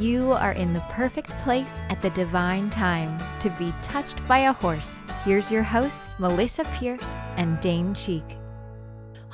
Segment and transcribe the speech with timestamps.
[0.00, 4.52] You are in the perfect place at the divine time to be touched by a
[4.54, 5.02] horse.
[5.26, 8.39] Here's your hosts, Melisa Pierce and Dane Cheek.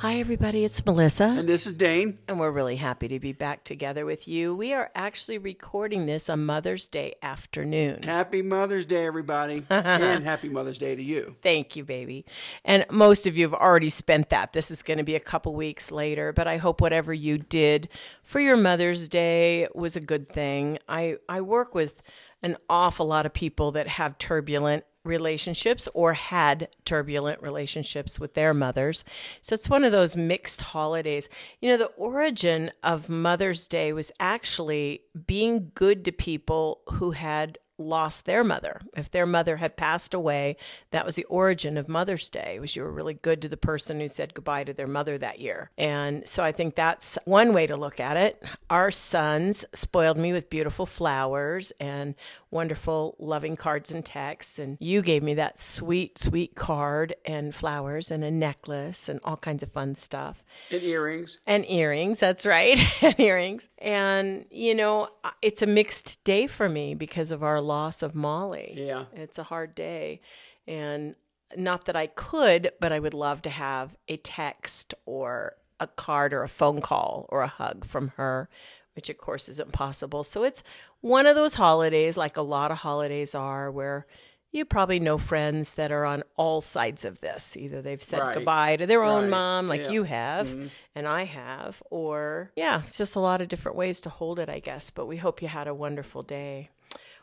[0.01, 0.63] Hi, everybody.
[0.63, 1.39] It's Melisa.
[1.39, 2.19] And this is Dane.
[2.27, 4.53] And we're really happy to be back together with you.
[4.53, 8.03] We are actually recording this on Mother's Day afternoon.
[8.03, 9.65] Happy Mother's Day, everybody.
[9.71, 11.35] and happy Mother's Day to you.
[11.41, 12.27] Thank you, baby.
[12.63, 14.53] And most of you have already spent that.
[14.53, 17.89] This is going to be a couple weeks later, but I hope whatever you did
[18.21, 20.77] for your Mother's Day was a good thing.
[20.87, 22.03] I, I work with
[22.43, 28.53] an awful lot of people that have turbulent relationships or had turbulent relationships with their
[28.53, 29.03] mothers.
[29.41, 31.29] So it's one of those mixed holidays.
[31.61, 37.57] You know, the origin of Mother's Day was actually being good to people who had
[37.77, 38.81] lost their mother.
[38.95, 40.57] If their mother had passed away,
[40.91, 42.59] that was the origin of Mother's Day.
[42.59, 45.39] Was you were really good to the person who said goodbye to their mother that
[45.39, 45.71] year.
[45.77, 48.43] And so I think that's one way to look at it.
[48.69, 52.15] Our sons spoiled me with beautiful flowers and
[52.49, 58.09] wonderful loving cards and texts and you gave me that sweet sweet card and flowers
[58.09, 60.43] and a necklace and all kinds of fun stuff.
[60.71, 61.39] And earrings.
[61.45, 62.79] And earrings, that's right.
[63.03, 63.69] and earrings.
[63.79, 65.09] And you know,
[65.41, 68.73] it's a mixed day for me because of our loss of Molly.
[68.75, 69.05] Yeah.
[69.13, 70.21] It's a hard day.
[70.67, 71.15] And
[71.55, 76.33] not that I could, but I would love to have a text or a card
[76.33, 78.49] or a phone call or a hug from her,
[78.95, 80.23] which of course isn't possible.
[80.23, 80.63] So it's
[81.01, 84.07] one of those holidays, like a lot of holidays are, where
[84.51, 87.55] you probably know friends that are on all sides of this.
[87.55, 88.33] Either they've said Right.
[88.33, 89.85] goodbye to their own mom, like Yeah.
[89.85, 89.93] Mm-hmm.
[89.93, 94.09] you have, and I have, or yeah, it's just a lot of different ways to
[94.09, 94.89] hold it, I guess.
[94.89, 96.69] But we hope you had a wonderful day.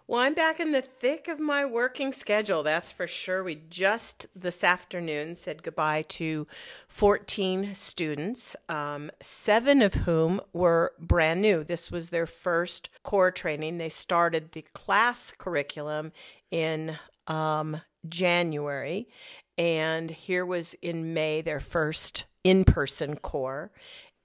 [0.06, 3.42] Well, I'm back in the thick of my working schedule, that's for sure.
[3.42, 6.46] We just this afternoon said goodbye to
[6.88, 11.64] 14 students, um, seven of whom were brand new.
[11.64, 13.78] This was their first core training.
[13.78, 16.12] They started the class curriculum
[16.50, 19.08] in um, January,
[19.56, 23.70] and here was in May their first in person core.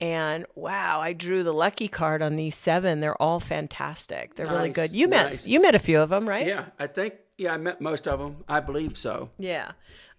[0.02, 3.02] And wow, I drew the lucky card on these seven.
[3.02, 4.36] They're all fantastic.
[4.36, 4.92] They're really good.
[4.92, 5.46] You nice.
[5.46, 6.48] met you met a few of them, right?
[6.48, 8.44] Yeah, I think, yeah, I met most of them.
[8.48, 9.30] I believe so.
[9.38, 9.72] Yeah.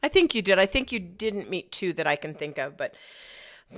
[0.02, 0.58] I think you did.
[0.58, 2.94] I think you didn't meet two that I can think of, but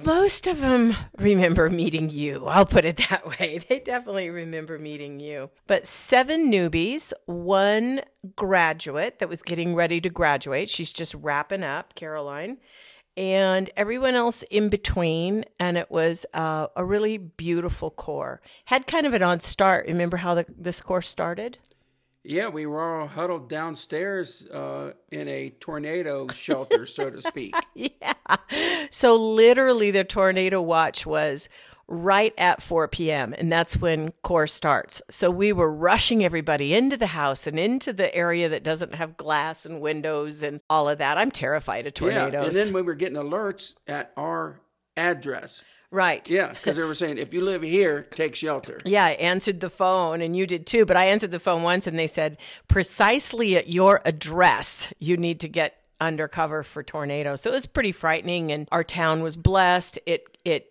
[0.05, 2.47] most of them remember meeting you.
[2.47, 3.61] I'll put it that way.
[3.69, 5.51] They definitely remember meeting you.
[5.67, 8.03] But seven newbies, one
[8.37, 10.71] graduate that was getting ready to graduate.
[10.71, 12.59] She's just wrapping up, Caroline,
[13.17, 15.45] and everyone else in between.
[15.59, 18.41] And it was uh, a really beautiful core.
[18.67, 19.87] Had kind of an odd start.
[19.87, 21.59] Remember how the, this course started?
[22.25, 27.55] Yeah, we were all huddled downstairs uh, in a tornado shelter, so to speak.
[27.75, 28.12] Yeah.
[28.91, 31.49] So literally, the tornado watch was
[31.88, 35.03] right at 4 p.m., and that's when core starts.
[35.10, 39.16] So we were rushing everybody into the house and into the area that doesn't have
[39.16, 41.19] glass and windows and all of that.
[41.19, 42.32] I'm terrified of tornadoes.
[42.32, 44.60] Yeah, and then we were getting alerts at our
[44.97, 45.62] address.
[45.93, 46.28] right.
[46.28, 48.78] Yeah, because they were saying, if you live here, take shelter.
[48.84, 51.87] Yeah, I answered the phone and you did too, but I answered the phone once
[51.87, 57.43] and they said, precisely at your address, you need to get undercover for tornadoes.
[57.43, 59.99] So it was pretty frightening and our town was blessed.
[60.06, 60.71] It it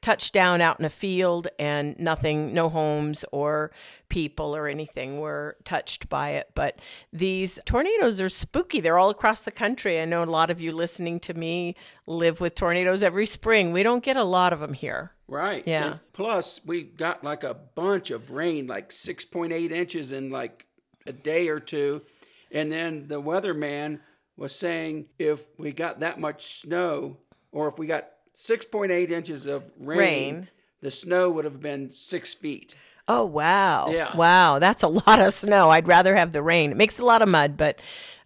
[0.00, 3.70] touched down out in a field and nothing no homes or
[4.08, 6.80] people or anything were touched by it, but
[7.12, 8.80] these tornadoes are spooky.
[8.80, 10.00] They're all across the country.
[10.00, 11.76] I know a lot of you listening to me
[12.06, 13.72] live with tornadoes every spring.
[13.72, 15.12] We don't get a lot of them here.
[15.28, 15.62] Right.
[15.66, 15.86] Yeah.
[15.86, 20.66] And plus, we got like a bunch of rain, like 6.8 inches in like
[21.06, 22.02] a day or two.
[22.50, 24.00] And then the weatherman
[24.36, 27.18] was saying if we got that much snow,
[27.52, 30.48] or if we got 6.8 inches of rain, Rain.
[30.80, 32.74] the snow would have been six feet.
[33.06, 33.90] Oh wow.
[33.90, 34.16] Yeah.
[34.16, 35.70] Wow, that's a lot of snow.
[35.70, 36.70] I'd rather have the rain.
[36.70, 37.80] It makes a lot of mud, but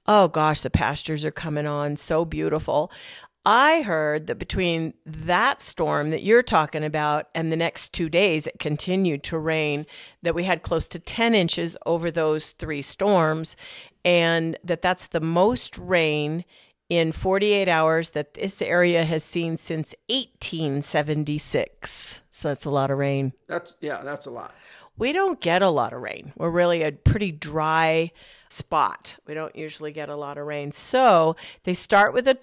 [0.06, 2.90] oh gosh, the pastures are coming on so beautiful.
[3.44, 8.46] I heard that between that storm that you're talking about and the next two days
[8.46, 9.86] it continued to rain,
[10.22, 13.56] that we had close to 10 inches over those three storms,
[14.04, 16.44] and that that's the most rain
[16.88, 22.22] in 48 hours that this area has seen since 1876.
[22.30, 23.32] So that's a lot of rain.
[23.46, 24.54] That's, yeah, that's a lot.
[24.96, 26.32] We don't get a lot of rain.
[26.36, 28.10] We're really a pretty dry
[28.48, 29.16] spot.
[29.26, 30.72] We don't usually get a lot of rain.
[30.72, 32.34] So they start with a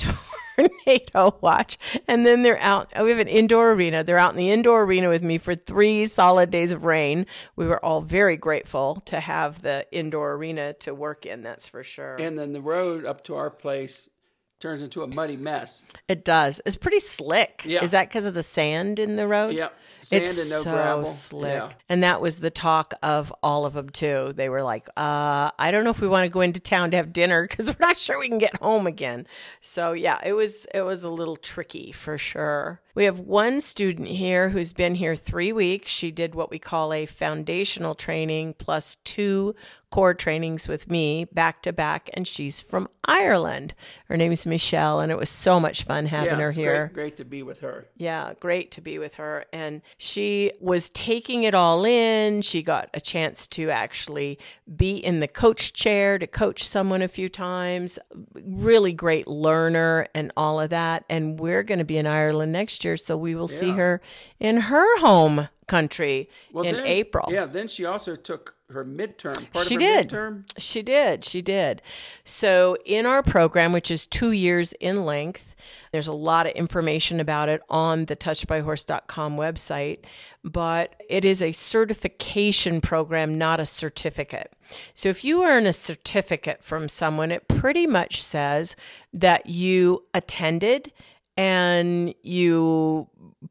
[0.55, 1.77] tornado watch
[2.07, 2.91] and then they're out.
[3.01, 4.03] We have an indoor arena.
[4.03, 7.25] They're out in the indoor arena with me for three solid days of rain.
[7.57, 11.83] We were all very grateful to have the indoor arena to work in, that's for
[11.83, 12.15] sure.
[12.15, 14.07] And then the road up to our place
[14.59, 15.83] turns into a muddy mess.
[16.07, 16.61] It does.
[16.65, 17.63] It's pretty slick.
[17.65, 17.83] Yeah.
[17.83, 19.55] Is that because of the sand in the road?
[19.55, 19.77] Yep.
[20.01, 21.05] Sand it's and no so gravel.
[21.05, 21.53] slick.
[21.53, 21.69] Yeah.
[21.89, 24.33] And that was the talk of all of them too.
[24.35, 26.97] They were like, uh, I don't know if we want to go into town to
[26.97, 29.27] have dinner because we're not sure we can get home again.
[29.61, 32.81] So yeah, it was it was a little tricky for sure.
[32.93, 35.91] We have one student here who's been here three weeks.
[35.91, 39.53] She did what we call a foundational training plus two
[39.89, 43.73] core trainings with me back to back, and she's from Ireland.
[44.07, 46.87] Her name is Michelle, and it was so much fun having yeah, her here.
[46.87, 47.87] Great, great to be with her.
[47.97, 49.45] Yeah, great to be with her.
[49.53, 52.41] And she was taking it all in.
[52.41, 54.39] She got a chance to actually
[54.75, 57.99] be in the coach chair to coach someone a few times.
[58.33, 61.05] Really great learner and all of that.
[61.09, 64.01] And we're going to be in Ireland next year, so we will see her
[64.39, 67.29] in her home country in then- April.
[67.31, 69.49] Yeah, then she also took her midterm.
[69.51, 70.09] Part She of her did.
[70.09, 70.43] midterm.
[70.57, 71.23] She did.
[71.23, 71.81] She did.
[72.23, 75.55] So, in our program, which is two years in length,
[75.91, 79.99] there's a lot of information about it on the touchedbyhorse.com website,
[80.43, 84.51] but it is a certification program, not a certificate.
[84.93, 88.75] So, if you earn a certificate from someone, it pretty much says
[89.13, 90.91] that you attended
[91.37, 93.07] and you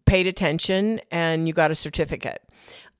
[0.06, 2.42] paid attention and you got a certificate.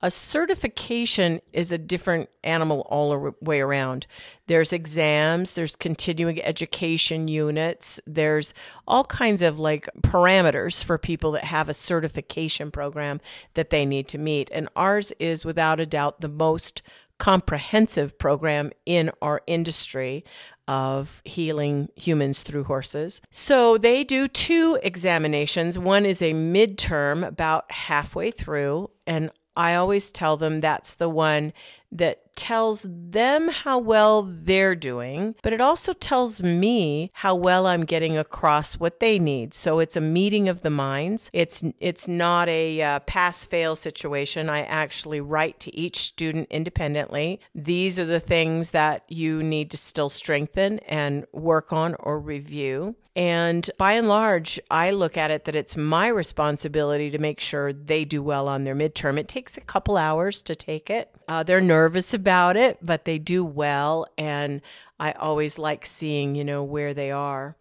[0.01, 4.05] A certification is a different animal all the way around.
[4.45, 8.53] There's exams, there's continuing education units, there's
[8.87, 13.19] all kinds of like parameters for people that have a certification program
[13.55, 14.51] that they need to meet.
[14.53, 16.83] And ours is without a doubt the most
[17.17, 20.23] comprehensive program in our industry
[20.67, 23.21] of healing humans through horses.
[23.31, 25.77] So they do two examinations.
[25.77, 31.53] One is a midterm about halfway through, and I always tell them that's the one
[31.97, 37.85] that tells them how well they're doing, but it also tells me how well I'm
[37.85, 39.53] getting across what they need.
[39.53, 41.29] So it's a meeting of the minds.
[41.33, 44.49] It's it's not a uh, pass fail situation.
[44.49, 47.39] I actually write to each student independently.
[47.53, 52.95] These are the things that you need to still strengthen and work on or review.
[53.15, 57.71] And by and large, I look at it that it's my responsibility to make sure
[57.71, 59.17] they do well on their midterm.
[59.17, 61.15] It takes a couple hours to take it.
[61.27, 64.05] Uh, they're nervous about it, but they do well.
[64.17, 64.61] And
[64.99, 67.55] I always like seeing, you know, where they are.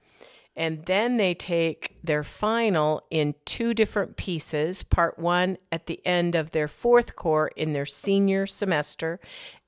[0.56, 4.82] And then they take their final in two different pieces.
[4.82, 9.18] Part one at the end of their fourth core in their senior semester.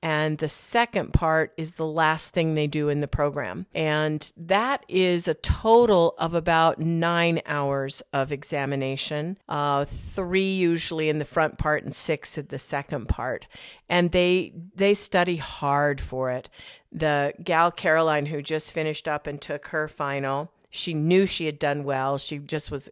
[0.01, 3.65] And the second part is the last thing they do in the program.
[3.73, 11.17] And that is a total of about nine hours of examination, uh, three usually in
[11.17, 13.47] the front part and six in the second part.
[13.89, 16.49] And they they study hard for it.
[16.91, 21.59] The gal Caroline who just finished up and took her final she knew she had
[21.59, 22.17] done well.
[22.17, 22.89] She just was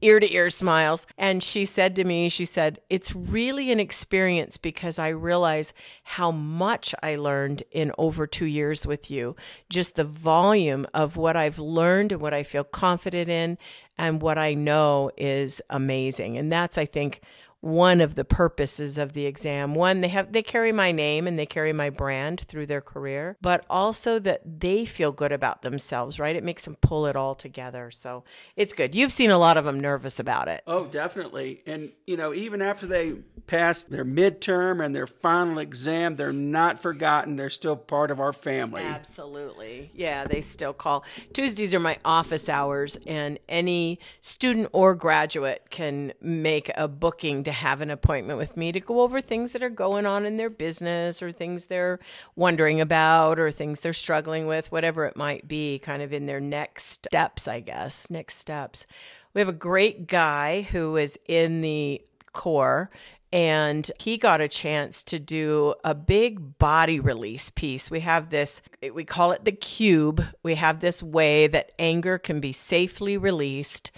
[0.00, 1.06] ear to ear smiles.
[1.16, 5.72] And she said to me, she said, It's really an experience because I realize
[6.04, 9.36] how much I learned in over two years with you.
[9.70, 13.58] Just the volume of what I've learned and what I feel confident in
[13.96, 16.36] and what I know is amazing.
[16.36, 17.20] And that's, I think,
[17.68, 21.38] one of the purposes of the exam one they have they carry my name and
[21.38, 26.18] they carry my brand through their career but also that they feel good about themselves
[26.18, 28.24] right it makes them pull it all together so
[28.56, 31.62] it's good you've seen a lot of them nervous about it Oh, definitely.
[31.66, 33.14] And, you know, even after they
[33.46, 37.36] pass their midterm and their final exam, they're not forgotten.
[37.36, 38.82] They're still part of our family.
[38.82, 39.90] Absolutely.
[39.94, 41.04] Yeah, they still call.
[41.32, 47.52] Tuesdays are my office hours, and any student or graduate can make a booking to
[47.58, 50.50] have an appointment with me to go over things that are going on in their
[50.50, 51.98] business or things they're
[52.36, 56.40] wondering about or things they're struggling with, whatever it might be, kind of in their
[56.40, 58.10] next steps, I guess.
[58.10, 58.86] Next steps.
[59.34, 62.90] We have a great guy who is in the core
[63.32, 67.90] and he got a chance to do a big body release piece.
[67.90, 68.62] We have this,
[68.92, 70.24] we call it the cube.
[70.42, 73.90] We have this way that anger can be safely released.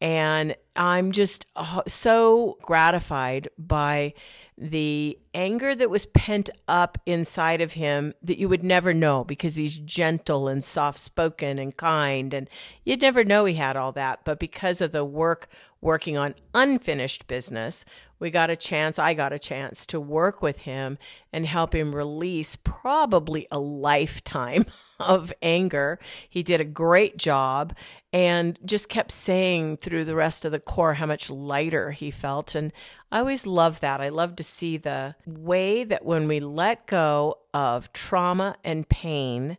[0.00, 4.14] And I'm just uh, so gratified by
[4.56, 9.56] the anger that was pent up inside of him that you would never know because
[9.56, 12.34] he's gentle and soft spoken and kind.
[12.34, 12.48] And
[12.84, 14.20] you'd never know he had all that.
[14.24, 15.48] But because of the work
[15.80, 17.84] working on unfinished business,
[18.18, 20.98] we got a chance, I got a chance to work with him
[21.32, 24.66] and help him release probably a lifetime
[24.98, 25.98] of anger.
[26.28, 27.74] He did a great job
[28.12, 32.54] and just kept saying through the rest of the core how much lighter he felt.
[32.54, 32.72] And
[33.12, 34.00] I always love that.
[34.00, 39.58] I love to see the way that when we let go of trauma and pain,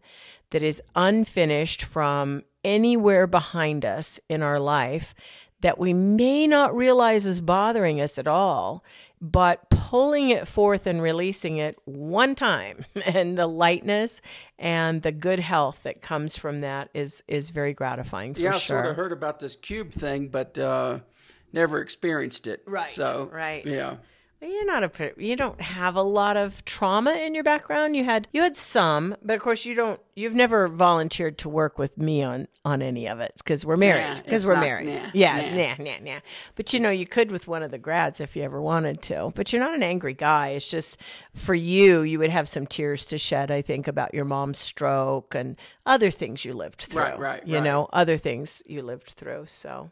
[0.51, 5.13] that is unfinished from anywhere behind us in our life
[5.61, 8.83] that we may not realize is bothering us at all,
[9.21, 14.21] but pulling it forth and releasing it one time and the lightness
[14.57, 18.57] and the good health that comes from that is is very gratifying for yeah, I
[18.57, 18.77] sure.
[18.81, 20.99] sort of heard about this cube thing, but uh,
[21.51, 22.63] never experienced it.
[22.65, 23.65] Right, So right.
[23.65, 23.97] Yeah.
[24.41, 27.95] You're not a you don't have a lot of trauma in your background.
[27.97, 29.99] You had you had some, but of course you don't.
[30.15, 34.15] You've never volunteered to work with me on on any of it because we're married.
[34.23, 34.87] Because it's we're not- married.
[34.87, 35.83] nah, yes, nah.
[35.83, 36.19] nah, nah, nah.
[36.55, 39.29] But you know, you could with one of the grads if you ever wanted to.
[39.35, 40.49] But you're not an angry guy.
[40.49, 40.97] It's just
[41.33, 43.51] for you, you would have some tears to shed.
[43.51, 47.01] I think about your mom's stroke and other things you lived through.
[47.01, 47.63] Right, right, You right.
[47.63, 49.47] know, other things you lived through.
[49.47, 49.91] So.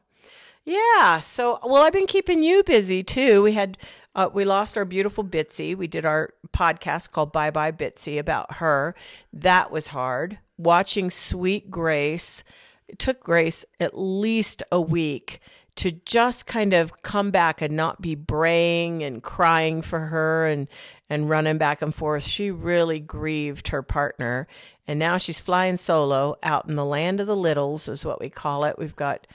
[0.68, 1.22] Yeah.
[1.22, 3.42] So, well, I've been keeping you busy too.
[3.42, 3.78] We had,
[4.14, 5.78] uh, we lost our beautiful Bitsy.
[5.78, 8.94] We did our podcast called Bye Bye Bitsy about her.
[9.32, 10.40] That was hard.
[10.58, 12.44] Watching Sweet Grace,
[12.90, 15.40] it took Grace at least a week
[15.78, 20.68] to just kind of come back and not be braying and crying for her and
[21.10, 22.24] and running back and forth.
[22.24, 24.48] She really grieved her partner.
[24.86, 28.30] And now she's flying solo out in the land of the littles is what we
[28.30, 28.78] call it.
[28.78, 29.28] We've got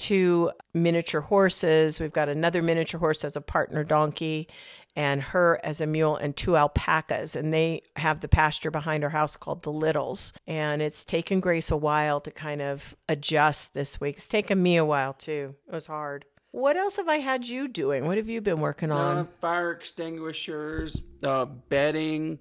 [0.00, 2.00] two miniature horses.
[2.00, 4.48] We've got another miniature horse as a partner donkey,
[4.96, 7.36] and her as a mule, and two alpacas.
[7.36, 10.32] And they have the pasture behind our house called the Littles.
[10.46, 14.16] And it's taken Grace a while to kind of adjust this week.
[14.16, 15.54] It's taken me a while too.
[15.68, 16.24] It was hard.
[16.52, 18.06] What else have I had you doing?
[18.06, 19.18] What have you been working on?
[19.18, 22.40] Uh, fire extinguishers, uh, bedding,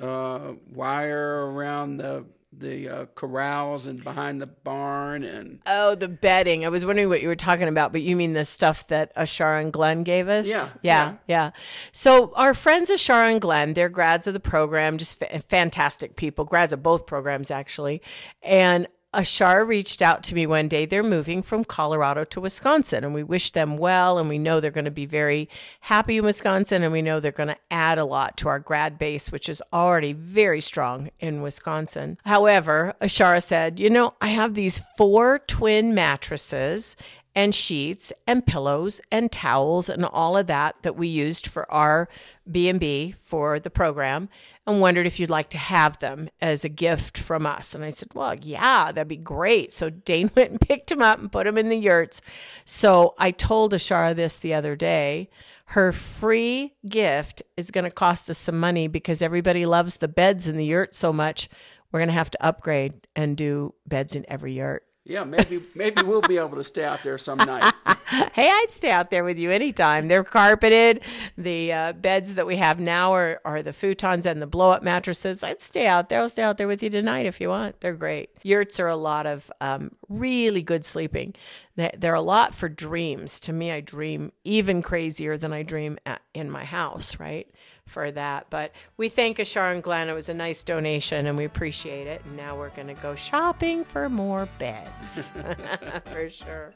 [0.00, 2.24] uh, wire around the
[2.56, 6.64] the uh, corrals and behind the barn, and Oh, the bedding.
[6.64, 9.60] I was wondering what you were talking about, but you mean the stuff that Ashara
[9.62, 10.46] and Glenn gave us?
[10.48, 11.14] Yeah, Yeah.
[11.26, 11.50] Yeah.
[11.92, 16.44] So our friends Ashara and Glenn, they're grads of the program, just fa- fantastic people,
[16.44, 18.02] grads of both programs actually.
[18.42, 20.86] And Ashara reached out to me one day.
[20.86, 24.18] They're moving from Colorado to Wisconsin, and we wish them well.
[24.18, 25.48] And we know they're going to be very
[25.80, 28.98] happy in Wisconsin, and we know they're going to add a lot to our grad
[28.98, 32.18] base, which is already very strong in Wisconsin.
[32.24, 36.96] However, Ashara said, You know, I have these four twin mattresses
[37.34, 42.08] and sheets and pillows and towels and all of that that we used for our
[42.50, 44.28] B&B for the program
[44.66, 47.74] and wondered if you'd like to have them as a gift from us.
[47.74, 51.18] And I said, "Well, yeah, that'd be great." So Dane went and picked them up
[51.18, 52.20] and put them in the yurts.
[52.64, 55.30] So I told Ashara this the other day.
[55.66, 60.46] Her free gift is going to cost us some money because everybody loves the beds
[60.46, 61.48] in the yurt so much.
[61.90, 64.84] We're going to have to upgrade and do beds in every yurt.
[65.04, 67.72] Yeah, maybe maybe we'll be able to stay out there some night.
[68.32, 70.06] hey, I'd stay out there with you anytime.
[70.08, 71.00] They're carpeted.
[71.36, 74.82] The uh, beds that we have now are, are the futons and the blow up
[74.82, 75.42] mattresses.
[75.42, 76.20] I'd stay out there.
[76.20, 77.80] I'll stay out there with you tonight if you want.
[77.80, 78.30] They're great.
[78.44, 81.34] Yurts are a lot of um, really good sleeping.
[81.76, 83.40] They- They're a lot for dreams.
[83.40, 87.48] To me, I dream even crazier than I dream at, in my house, right?
[87.92, 88.46] For that.
[88.48, 90.08] But we thank Ashara and Glenn.
[90.08, 92.24] It was a nice donation and we appreciate it.
[92.24, 95.30] And now we're going to go shopping for more beds.
[96.06, 96.72] for sure.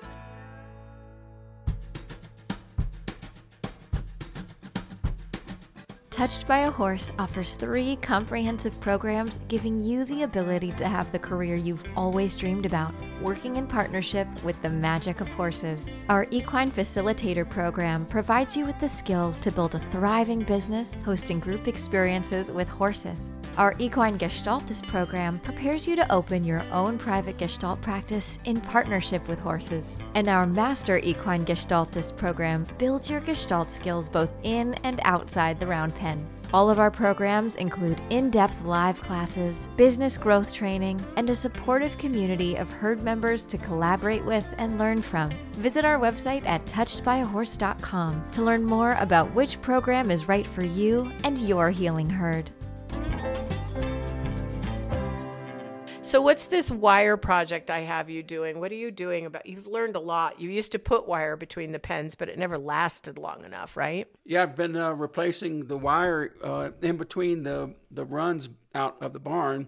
[6.16, 11.18] Touched by a Horse offers three comprehensive programs giving you the ability to have the
[11.18, 15.94] career you've always dreamed about, working in partnership with the magic of horses.
[16.08, 21.38] Our Equine Facilitator program provides you with the skills to build a thriving business hosting
[21.38, 23.30] group experiences with horses.
[23.58, 29.26] Our Equine Gestaltist program prepares you to open your own private Gestalt practice in partnership
[29.28, 29.98] with horses.
[30.14, 35.66] And our Master Equine Gestaltist program builds your Gestalt skills both in and outside the
[35.66, 36.05] round pen.
[36.52, 41.98] All of our programs include in depth live classes, business growth training, and a supportive
[41.98, 45.30] community of herd members to collaborate with and learn from.
[45.52, 51.10] Visit our website at touchedbyahorse.com to learn more about which program is right for you
[51.24, 52.50] and your healing herd.
[56.06, 58.60] So what's this wire project I have you doing?
[58.60, 60.40] What are you doing about you've learned a lot.
[60.40, 64.06] You used to put wire between the pens, but it never lasted long enough, right?
[64.24, 69.14] Yeah, I've been uh, replacing the wire uh, in between the the runs out of
[69.14, 69.66] the barn.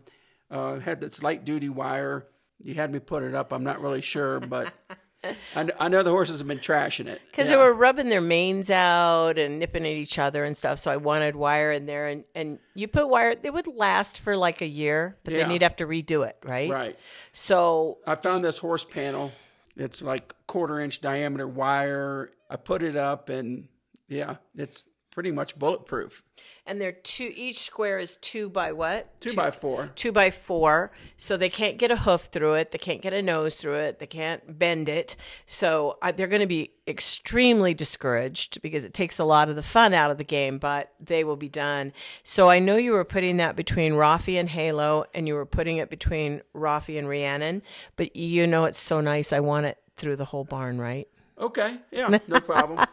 [0.49, 2.29] Uh, had this light duty wire.
[2.63, 3.53] You had me put it up.
[3.53, 4.73] I'm not really sure, but
[5.25, 7.57] I, I know the horses have been trashing it Because Yeah.
[7.57, 10.79] they were rubbing their manes out and nipping at each other and stuff.
[10.79, 13.35] So I wanted wire in there, and and you put wire.
[13.35, 15.41] They would last for like a year, but Yeah.
[15.41, 16.71] then you'd have to redo it, right?
[16.71, 16.99] right.
[17.33, 19.33] So I found this horse panel.
[19.77, 22.31] It's like quarter inch diameter wire.
[22.51, 23.69] I put it up, and
[24.09, 26.23] yeah, it's pretty much bulletproof.
[26.67, 27.33] And they're two.
[27.35, 29.21] Each square is two by what?
[29.21, 29.91] Two, by four.
[29.97, 30.93] Two by four.
[31.17, 32.71] So they can't get a hoof through it.
[32.71, 33.99] They can't get a nose through it.
[33.99, 35.17] They can't bend it.
[35.47, 39.63] So uh, they're going to be extremely discouraged because it takes a lot of the
[39.63, 40.59] fun out of the game.
[40.59, 41.93] But they will be done.
[42.23, 45.79] So I know you were putting that between Rafi and Halo, and you were putting
[45.79, 47.63] it between Rafi and Rhiannon.
[47.97, 49.33] But you know it's so nice.
[49.33, 51.09] I want it through the whole barn, right?
[51.41, 52.85] Okay, yeah, no problem.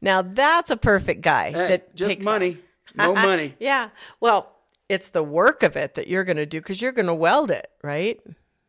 [0.00, 1.50] Now that's a perfect guy.
[1.50, 2.58] Hey, that just takes money,
[2.94, 3.54] no money.
[3.58, 3.90] Yeah.
[4.20, 4.54] Well,
[4.88, 7.50] it's the work of it that you're going to do because you're going to weld
[7.50, 8.20] it, right?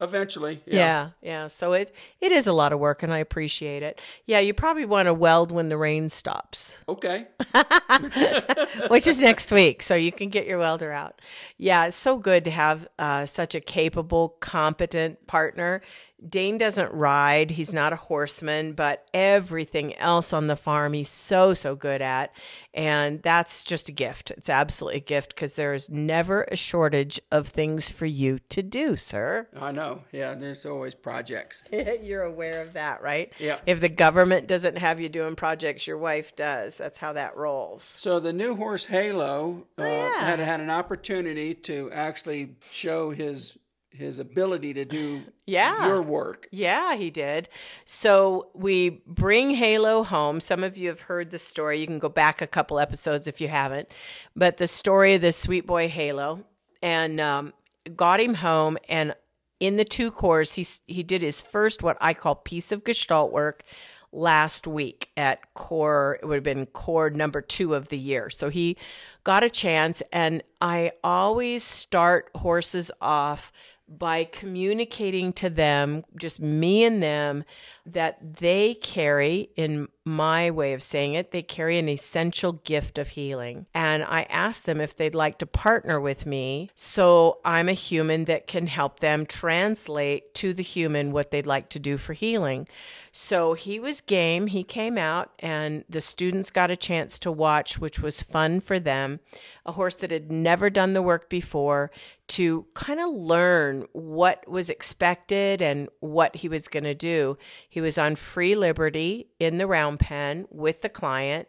[0.02, 0.76] Eventually, yeah.
[0.76, 1.10] Yeah.
[1.22, 1.48] yeah.
[1.48, 4.00] So it it is a lot of work, and I appreciate it.
[4.26, 7.28] Yeah, you probably want to weld when the rain stops, Okay.
[8.88, 11.22] which is next week, so you can get your welder out.
[11.58, 15.82] Yeah, it's so good to have uh, such a capable, competent partner.
[16.28, 21.54] Dane doesn't ride; he's not a horseman, but everything else on the farm he's so
[21.54, 22.32] so good at,
[22.74, 24.32] and that's just a gift.
[24.32, 28.62] It's absolutely a gift because there is never a shortage of things for you to
[28.62, 29.48] do, sir.
[29.60, 30.04] I know.
[30.12, 31.64] Yeah, there's always projects.
[31.72, 33.32] You're aware of that, right?
[33.40, 33.60] Yeah.
[33.66, 36.78] If the government doesn't have you doing projects, your wife does.
[36.78, 37.84] That's how that rolls.
[37.84, 40.20] So the new horse Halo uh, Oh, yeah.
[40.26, 43.58] had had an opportunity to actually show his
[43.92, 45.88] his ability to do Yeah.
[45.88, 46.48] your work.
[46.52, 47.50] Yeah, he did.
[47.86, 50.40] So we bring Halo home.
[50.40, 51.82] Some of you have heard the story.
[51.82, 53.92] You can go back a couple episodes if you haven't.
[54.36, 56.44] But the story of the sweet boy Halo
[56.82, 57.54] and um,
[57.96, 58.78] got him home.
[58.88, 59.16] And
[59.60, 63.32] in the two cores, he, he did his first, what I call piece of gestalt
[63.32, 63.64] work
[64.12, 68.50] last week at core it would have been core number two of the year so
[68.50, 68.76] he
[69.24, 73.52] got a chance and i always start horses off
[73.90, 77.44] by communicating to them, just me and them,
[77.86, 83.10] that they carry, in my way of saying it, they carry an essential gift of
[83.10, 83.68] healing.
[83.74, 88.26] And I asked them if they'd like to partner with me so I'm a human
[88.26, 92.68] that can help them translate to the human what they'd like to do for healing.
[93.12, 94.48] So he was game.
[94.48, 98.80] He came out, and the students got a chance to watch, which was fun for
[98.80, 99.20] them.
[99.66, 101.92] A horse that had never done the work before
[102.28, 107.38] to kind of learn what was expected and what he was going to do.
[107.68, 111.48] He was on free liberty in the round pen with the client.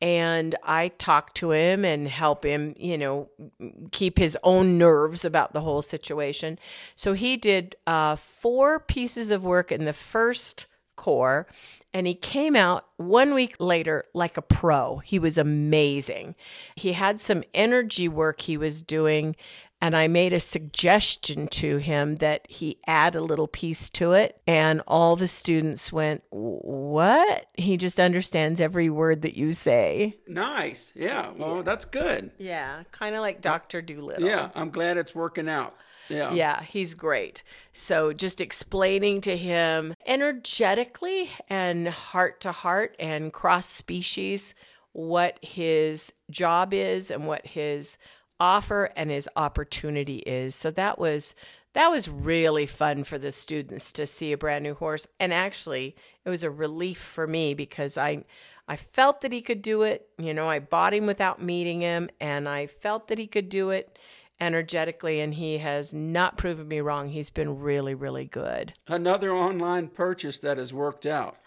[0.00, 3.28] And I talk to him and help him, you know,
[3.90, 6.58] keep his own nerves about the whole situation.
[6.94, 11.46] So he did uh, four pieces of work in the first core
[11.94, 14.98] and he came out one week later like a pro.
[14.98, 16.34] He was amazing.
[16.76, 19.34] He had some energy work he was doing
[19.80, 24.40] and I made a suggestion to him that he add a little piece to it.
[24.46, 27.46] And all the students went, What?
[27.54, 30.16] He just understands every word that you say.
[30.26, 30.92] Nice.
[30.96, 31.30] Yeah.
[31.36, 32.32] Well, that's good.
[32.38, 33.80] Yeah, kind of like Dr.
[33.82, 34.26] Dolittle.
[34.26, 35.76] Yeah, I'm glad it's working out.
[36.08, 36.32] Yeah.
[36.32, 37.42] Yeah, he's great.
[37.72, 44.54] So just explaining to him energetically and heart to heart and cross species
[44.92, 47.98] what his job is and what his
[48.40, 50.54] offer and his opportunity is.
[50.54, 51.34] So that was
[51.74, 55.94] that was really fun for the students to see a brand new horse and actually
[56.24, 58.24] it was a relief for me because I
[58.66, 60.08] I felt that he could do it.
[60.18, 63.70] You know, I bought him without meeting him and I felt that he could do
[63.70, 63.98] it
[64.40, 67.08] energetically and he has not proven me wrong.
[67.08, 68.72] He's been really really good.
[68.86, 71.36] Another online purchase that has worked out.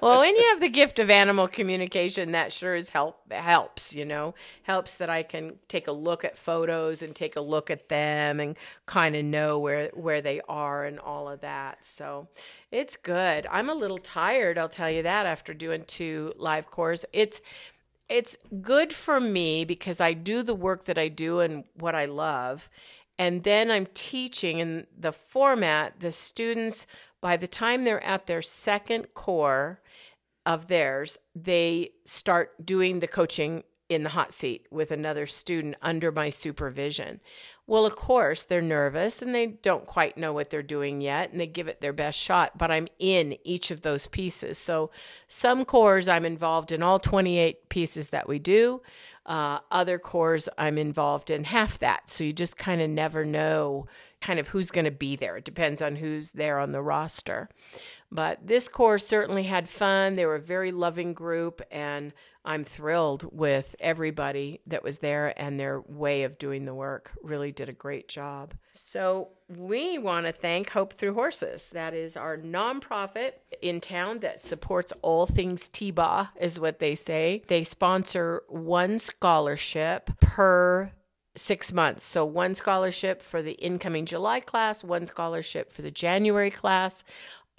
[0.00, 4.04] well, when you have the gift of animal communication, that sure is help helps, you
[4.04, 4.34] know.
[4.62, 8.40] Helps that I can take a look at photos and take a look at them
[8.40, 8.56] and
[8.86, 11.84] kind of know where where they are and all of that.
[11.84, 12.28] So,
[12.70, 13.46] it's good.
[13.50, 17.04] I'm a little tired, I'll tell you that after doing two live cores.
[17.12, 17.40] It's
[18.10, 22.04] it's good for me because I do the work that I do and what I
[22.04, 22.68] love.
[23.18, 26.86] And then I'm teaching in the format, the students,
[27.20, 29.80] by the time they're at their second core
[30.44, 36.10] of theirs, they start doing the coaching in the hot seat with another student under
[36.10, 37.20] my supervision.
[37.70, 41.40] Well, of course, they're nervous and they don't quite know what they're doing yet, and
[41.40, 44.58] they give it their best shot, but I'm in each of those pieces.
[44.58, 44.90] So,
[45.28, 48.82] some cores I'm involved in all 28 pieces that we do.
[49.24, 52.10] Uh, other cores I'm involved in half that.
[52.10, 53.86] So, you just kind of never know,
[54.20, 55.36] kind of who's going to be there.
[55.36, 57.48] It depends on who's there on the roster.
[58.12, 60.16] But this course certainly had fun.
[60.16, 62.12] They were a very loving group, and
[62.44, 67.12] I'm thrilled with everybody that was there and their way of doing the work.
[67.22, 68.54] Really did a great job.
[68.72, 71.68] So, we want to thank Hope Through Horses.
[71.70, 77.42] That is our nonprofit in town that supports all things T-BAH, is what they say.
[77.48, 80.92] They sponsor one scholarship per
[81.36, 82.04] six months.
[82.04, 87.04] So, one scholarship for the incoming July class, one scholarship for the January class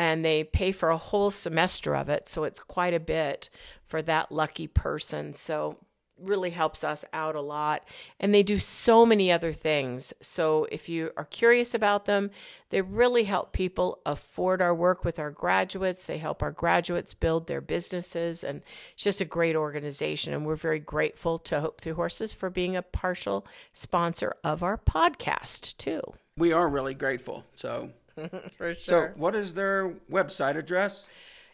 [0.01, 2.27] and they pay for a whole semester of it.
[2.27, 3.51] So it's quite a bit
[3.85, 5.31] for that lucky person.
[5.31, 5.77] So
[6.17, 7.83] really helps us out a lot.
[8.19, 10.11] And they do so many other things.
[10.19, 12.31] So if you are curious about them,
[12.71, 16.05] they really help people afford our work with our graduates.
[16.05, 18.43] They help our graduates build their businesses.
[18.43, 20.33] And it's just a great organization.
[20.33, 24.79] And we're very grateful to Hope Through Horses for being a partial sponsor of our
[24.79, 26.01] podcast, too.
[26.37, 27.45] We are really grateful.
[27.55, 27.91] So
[28.57, 31.07] For So, what is their website address?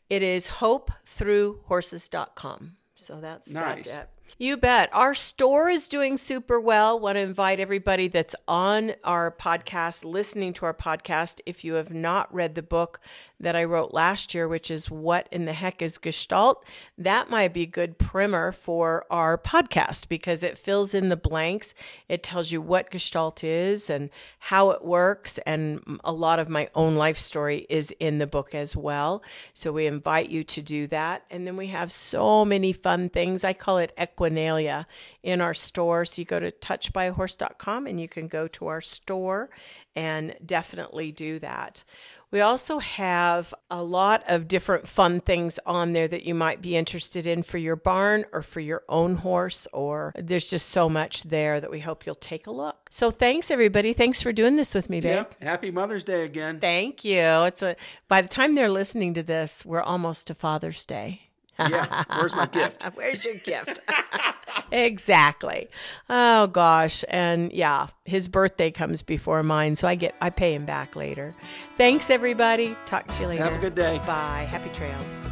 [0.10, 2.74] It is hopethroughhorses.com.
[2.96, 3.86] So that's Nice.
[3.86, 4.10] that's it.
[4.39, 4.89] You bet.
[4.93, 7.00] Our store is doing super well.
[7.00, 11.93] Want to invite everybody that's on our podcast, listening to our podcast, if you have
[11.93, 13.00] not read the book
[13.39, 16.65] that I wrote last year, which is What in the Heck is Gestalt,
[16.97, 21.76] that might be a good primer for our podcast because it fills in the blanks.
[22.10, 25.38] It tells you what Gestalt is and how it works.
[25.39, 29.21] And a lot of my own life story is in the book as well.
[29.54, 31.23] So we invite you to do that.
[31.30, 33.43] And then we have so many fun things.
[33.43, 34.86] I call it Equinalia
[35.21, 36.06] in our store.
[36.06, 39.50] So you go to touchbyhorse.com and you can go to our store
[39.95, 41.84] and definitely do that.
[42.30, 46.76] We also have a lot of different fun things on there that you might be
[46.76, 51.24] interested in for your barn or for your own horse, or there's just so much
[51.24, 52.90] there that we hope you'll take a look.
[52.90, 53.94] So thanks everybody.
[53.94, 55.16] Thanks for doing this with me, babe.
[55.16, 55.42] Yep.
[55.42, 56.60] Happy Mother's Day again.
[56.60, 57.44] Thank you.
[57.46, 57.76] It's a
[58.10, 61.27] by the time they're listening to this, we're almost to Father's Day.
[61.60, 62.04] Yeah.
[62.15, 62.84] Where's my gift?
[62.93, 63.80] Where's your gift?
[64.72, 65.70] exactly.
[66.10, 70.65] Oh gosh, and yeah, his birthday comes before mine, so I get I pay him
[70.65, 71.36] back later.
[71.78, 72.76] Thanks everybody.
[72.86, 73.43] Talk to you later.
[73.43, 73.98] Have a good day.
[74.06, 74.48] Bye.
[74.50, 75.26] Happy trails.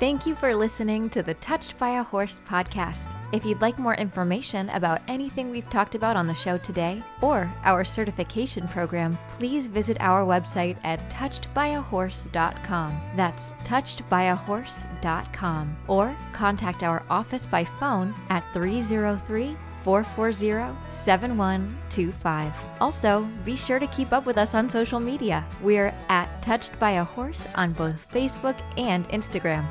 [0.00, 3.14] Thank you for listening to the Touched by a Horse podcast.
[3.34, 7.52] If you'd like more information about anything we've talked about on the show today or
[7.64, 13.00] our certification program, please visit our website at touchedbyahorse.com.
[13.14, 15.76] That's touchedbyahorse.com.
[15.86, 22.54] Or contact our office by phone at 303 440 7125.
[22.80, 25.44] Also, be sure to keep up with us on social media.
[25.60, 29.66] We're at Touched by a Horse on both Facebook and Instagram.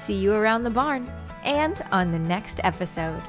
[0.00, 1.06] See you around the barn
[1.44, 3.22] and on the next episode.